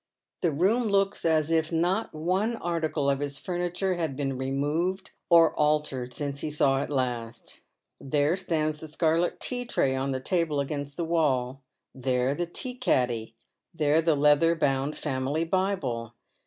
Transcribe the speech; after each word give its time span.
The 0.41 0.51
room 0.51 0.85
looks 0.85 1.25
as 1.25 1.51
if 1.51 1.71
not 1.71 2.11
one 2.15 2.55
article 2.55 3.07
of 3.07 3.21
its 3.21 3.37
furniture 3.37 3.97
had 3.97 4.15
been 4.15 4.35
removed 4.35 5.11
or 5.29 5.53
altered 5.53 6.11
since 6.11 6.41
he 6.41 6.49
saw 6.49 6.81
it 6.81 6.89
last. 6.89 7.61
There 7.99 8.35
stands 8.35 8.79
the 8.79 8.87
scarlet 8.87 9.39
tea 9.39 9.63
tray 9.63 9.95
on 9.95 10.09
the 10.09 10.19
table 10.19 10.59
against 10.59 10.97
the 10.97 11.05
wall— 11.05 11.61
there 11.93 12.33
the 12.33 12.47
tea 12.47 12.73
caddy— 12.73 13.35
there 13.79 14.01
the 14.01 14.15
leather 14.15 14.55
bound 14.55 14.97
family 14.97 15.43
Bible. 15.43 16.15